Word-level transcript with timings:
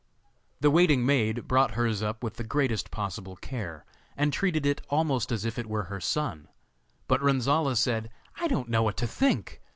The 0.61 0.71
waiting 0.71 1.05
maid 1.05 1.47
brought 1.47 1.75
hers 1.75 2.01
up 2.01 2.23
with 2.23 2.37
the 2.37 2.43
greatest 2.43 2.89
possible 2.89 3.35
care, 3.35 3.85
and 4.17 4.33
treated 4.33 4.65
it 4.65 4.81
almost 4.89 5.31
as 5.31 5.45
if 5.45 5.59
it 5.59 5.67
were 5.69 5.83
her 5.83 5.99
son. 6.01 6.47
But 7.07 7.21
Renzolla 7.21 7.77
said: 7.77 8.09
'I 8.39 8.47
don't 8.47 8.69
know 8.69 8.81
what 8.81 8.97
to 8.97 9.05
think. 9.05 9.61